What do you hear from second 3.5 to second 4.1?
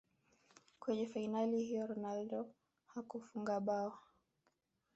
bao